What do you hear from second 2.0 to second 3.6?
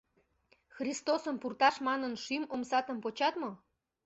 шӱм омсатым почат мо?